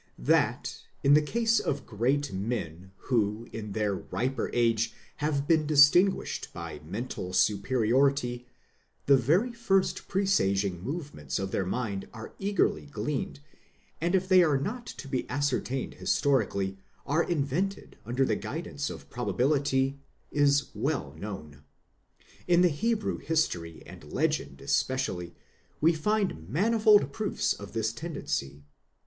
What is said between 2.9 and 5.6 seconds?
who in their riper age have